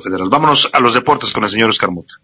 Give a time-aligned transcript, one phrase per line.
[0.00, 0.28] federal.
[0.28, 2.14] Vámonos a los deportes con el señor Oscar Mota.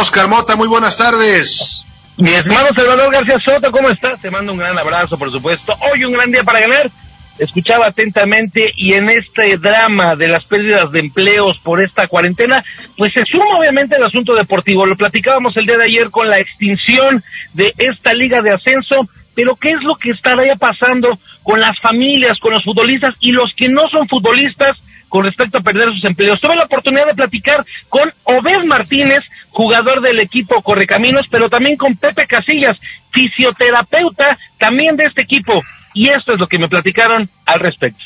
[0.00, 1.82] Oscar Mota, muy buenas tardes.
[2.18, 4.20] Mi estimado Salvador García Soto, ¿cómo estás?
[4.20, 5.74] Te mando un gran abrazo, por supuesto.
[5.92, 6.90] Hoy un gran día para ganar.
[7.38, 12.64] Escuchaba atentamente y en este drama de las pérdidas de empleos por esta cuarentena,
[12.96, 14.84] pues se suma obviamente el asunto deportivo.
[14.84, 17.22] Lo platicábamos el día de ayer con la extinción
[17.54, 19.08] de esta liga de ascenso,
[19.38, 23.48] pero ¿qué es lo que estaría pasando con las familias, con los futbolistas y los
[23.56, 24.76] que no son futbolistas?
[25.08, 26.38] con respecto a perder sus empleos.
[26.38, 31.96] Tuve la oportunidad de platicar con Obed Martínez, jugador del equipo Correcaminos, pero también con
[31.96, 32.76] Pepe Casillas,
[33.10, 35.54] fisioterapeuta también de este equipo.
[35.94, 38.04] Y esto es lo que me platicaron al respecto.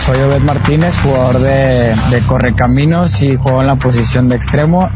[0.00, 4.88] Soy Obed Martínez, jugador de, de Correcaminos y juego en la posición de extremo.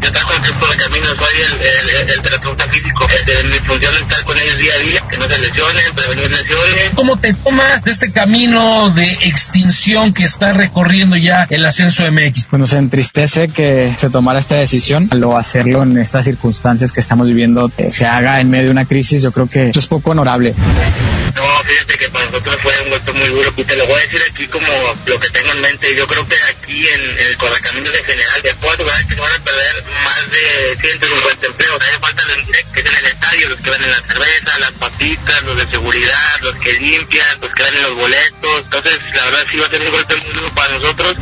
[0.00, 3.04] Yo trabajo en Correcaminos, soy el, el, el terapeuta físico.
[3.12, 6.30] Este, mi función es estar con ellos día a día, que no se lesionen, prevenir
[6.30, 6.90] lesiones.
[6.94, 12.48] ¿Cómo te tomas este camino de extinción que está recorriendo ya el ascenso MX?
[12.50, 15.08] Pues nos entristece que se tomara esta decisión.
[15.12, 18.84] Lo hacerlo en estas circunstancias que estamos viviendo, que se haga en medio de una
[18.84, 20.54] crisis, yo creo que eso es poco honorable.
[21.34, 23.54] No, fíjate que para nosotros fue un golpe muy duro.
[23.56, 24.66] Y te lo voy a decir aquí como
[25.06, 25.96] lo que tengo en mente.
[25.96, 29.20] Yo creo que aquí en, en el Correcaminos de general, de cuatro lugares que se
[29.20, 33.58] van a perder más de 150 empleos falta de, que es en el estadio, los
[33.58, 37.82] que venden la cerveza, las papitas, los de seguridad, los que limpian, los que venden
[37.82, 38.62] los boletos.
[38.64, 41.16] Entonces, la verdad sí va a ser un golpe muy duro para nosotros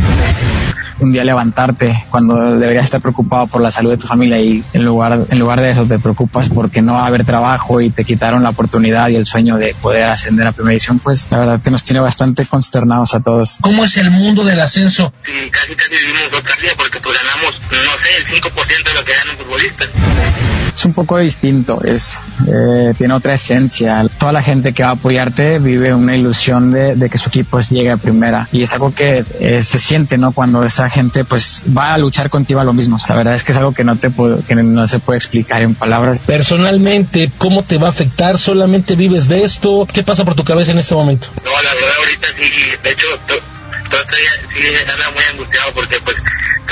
[1.00, 4.84] un día levantarte cuando deberías estar preocupado por la salud de tu familia y en
[4.84, 8.05] lugar, en lugar de eso te preocupas porque no va a haber trabajo y te
[8.05, 11.62] quitaron la oportunidad y el sueño de poder ascender a primera división, pues la verdad
[11.62, 13.58] que nos tiene bastante consternados a todos.
[13.61, 15.12] ¿Cómo es el mundo del ascenso?
[15.24, 19.05] Sí, casi casi vivimos otra vida porque pues ganamos, no sé, el 5% de lo
[19.05, 20.50] que ganan futbolistas.
[20.75, 22.15] Es un poco distinto, es
[22.47, 24.07] eh, tiene otra esencia.
[24.19, 27.61] Toda la gente que va a apoyarte vive una ilusión de, de que su equipo
[27.61, 30.33] llegue a primera y es algo que eh, se siente, ¿no?
[30.33, 32.98] Cuando esa gente pues va a luchar contigo a lo mismo.
[33.09, 35.63] La verdad es que es algo que no te puedo, que no se puede explicar
[35.63, 36.20] en palabras.
[36.20, 38.39] Personalmente, ¿cómo te va a afectar?
[38.39, 39.86] ¿Solamente vives de esto?
[39.92, 41.29] ¿Qué pasa por tu cabeza en este momento?
[41.45, 42.51] No, la verdad ahorita sí,
[42.83, 43.39] de hecho, estoy
[44.55, 46.17] sí anda muy angustiado porque pues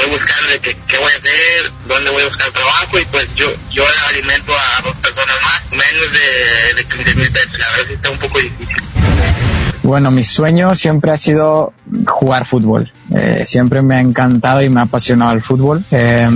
[0.09, 3.47] buscando de que, qué voy a hacer, dónde voy a buscar trabajo y pues yo,
[3.71, 7.59] yo alimento a dos personas más, menos de, de 15 mil pesos.
[7.59, 8.77] La verdad sí está un poco difícil.
[9.89, 11.73] Bueno, mi sueño siempre ha sido
[12.07, 12.93] jugar fútbol.
[13.11, 15.83] Eh, siempre me ha encantado y me ha apasionado el fútbol.
[15.91, 16.29] Eh,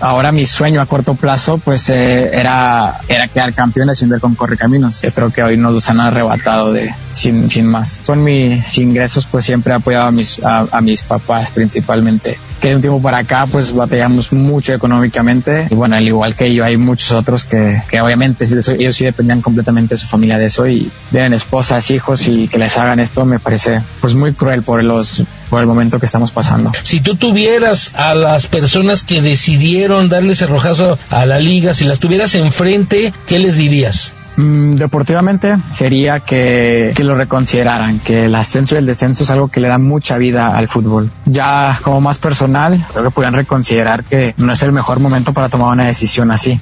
[0.00, 5.00] ahora mi sueño a corto plazo pues eh, era, era quedar campeón haciendo con Correcaminos.
[5.00, 8.02] Yo creo que hoy nos los han arrebatado de sin, sin más.
[8.04, 12.36] Con mis ingresos pues siempre he apoyado a mis, a mis papás principalmente.
[12.60, 15.68] Que de un tiempo para acá pues batallamos mucho económicamente.
[15.70, 19.40] Y bueno, al igual que yo hay muchos otros que, que obviamente ellos sí dependían
[19.40, 23.24] completamente de su familia de eso y tienen esposas, hijos y que les hagan esto
[23.24, 26.72] me parece pues muy cruel por los por el momento que estamos pasando.
[26.82, 31.84] Si tú tuvieras a las personas que decidieron darle ese rojazo a la liga, si
[31.84, 34.14] las tuvieras enfrente, ¿qué les dirías?
[34.40, 39.48] Mm, deportivamente sería que, que, lo reconsideraran, que el ascenso y el descenso es algo
[39.48, 41.10] que le da mucha vida al fútbol.
[41.26, 45.50] Ya como más personal, creo que podrían reconsiderar que no es el mejor momento para
[45.50, 46.58] tomar una decisión así.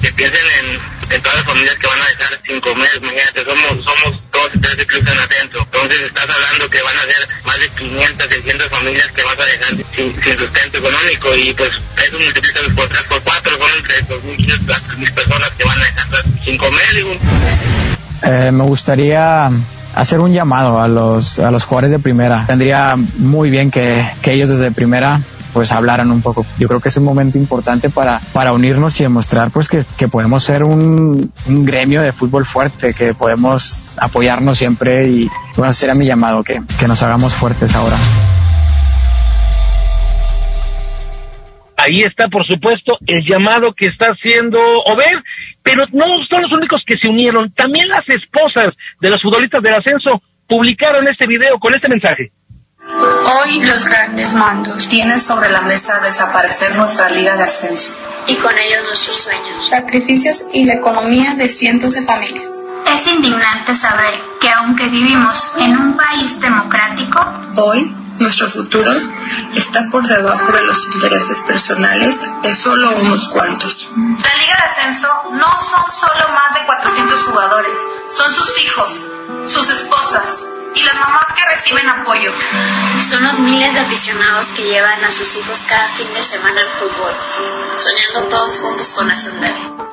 [0.00, 3.84] Que piensen en, en todas las familias que van a dejar sin comer, imagínate, somos,
[3.84, 7.68] somos dos tres clubes en ascenso, entonces estás hablando que van a ser más de
[7.68, 11.70] 500, 600 familias que vas a dejar sin, sin sustento económico y pues
[12.06, 15.84] eso multiplícalo por 3, por 4, son entre 2.500 a 3.000 personas que van a
[15.84, 15.96] dejar
[16.46, 16.95] sin comer, digo.
[18.22, 19.50] Eh, me gustaría
[19.94, 22.44] hacer un llamado a los, a los jugadores de primera.
[22.46, 25.20] Tendría muy bien que, que ellos desde primera
[25.56, 26.44] pues hablaran un poco.
[26.58, 30.06] Yo creo que es un momento importante para, para unirnos y demostrar pues que, que
[30.06, 35.94] podemos ser un, un, gremio de fútbol fuerte, que podemos apoyarnos siempre y bueno, será
[35.94, 37.96] mi llamado, que, que nos hagamos fuertes ahora.
[41.78, 45.22] Ahí está, por supuesto, el llamado que está haciendo Over,
[45.66, 47.52] pero no son los únicos que se unieron.
[47.52, 52.30] También las esposas de los futbolistas del ascenso publicaron este video con este mensaje.
[52.78, 57.94] Hoy los grandes mandos tienen sobre la mesa desaparecer nuestra liga de ascenso.
[58.28, 59.68] Y con ellos nuestros sueños.
[59.68, 62.60] Sacrificios y la economía de cientos de familias.
[62.94, 67.18] Es indignante saber que aunque vivimos en un país democrático,
[67.56, 68.92] hoy nuestro futuro
[69.54, 73.88] está por debajo de los intereses personales de solo unos cuantos.
[73.94, 77.76] La Liga de Ascenso no son solo más de 400 jugadores,
[78.08, 79.04] son sus hijos,
[79.46, 82.32] sus esposas, y las mamás que reciben apoyo.
[83.08, 86.68] Son los miles de aficionados que llevan a sus hijos cada fin de semana al
[86.68, 87.12] fútbol,
[87.76, 89.85] soñando todos juntos con ascender.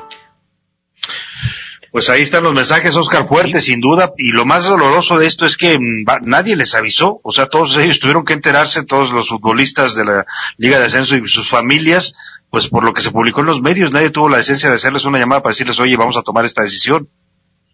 [1.94, 5.46] Pues ahí están los mensajes, Oscar Fuerte, sin duda, y lo más doloroso de esto
[5.46, 9.30] es que mm, nadie les avisó, o sea, todos ellos tuvieron que enterarse, todos los
[9.30, 10.26] futbolistas de la
[10.58, 12.16] Liga de Ascenso y sus familias,
[12.50, 15.06] pues por lo que se publicó en los medios, nadie tuvo la decencia de hacerles
[15.06, 17.10] una llamada para decirles, oye, vamos a tomar esta decisión.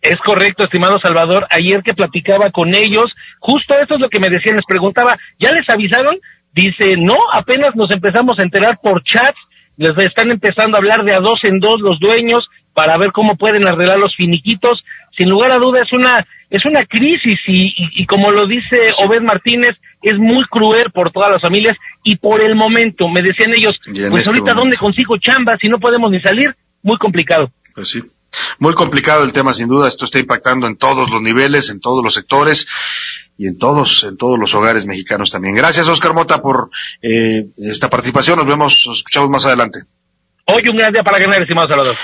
[0.02, 1.48] Es correcto, estimado Salvador.
[1.50, 4.58] Ayer que platicaba con ellos, justo eso es lo que me decían.
[4.58, 6.18] Les preguntaba, ¿ya les avisaron?
[6.52, 9.40] Dice, no, apenas nos empezamos a enterar por chats.
[9.80, 12.44] Les están empezando a hablar de a dos en dos los dueños
[12.74, 14.84] para ver cómo pueden arreglar los finiquitos.
[15.18, 19.22] Sin lugar a duda es una es una crisis y, y, como lo dice Obed
[19.22, 23.78] Martínez, es muy cruel por todas las familias y por el momento, me decían ellos,
[23.86, 26.54] pues este ahorita dónde consigo chamba si no podemos ni salir,
[26.84, 27.52] muy complicado.
[27.74, 28.04] Pues sí.
[28.60, 29.88] Muy complicado el tema, sin duda.
[29.88, 32.68] Esto está impactando en todos los niveles, en todos los sectores
[33.40, 35.56] y en todos, en todos los hogares mexicanos también.
[35.56, 36.70] Gracias, Oscar Mota, por
[37.02, 38.38] eh, esta participación.
[38.38, 39.80] Nos vemos, nos escuchamos más adelante.
[40.46, 41.96] Hoy un gran día para ganar, estimado Salvador.